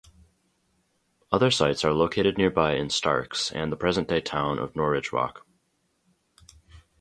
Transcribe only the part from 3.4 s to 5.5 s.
and the present-day town of Norridgewock.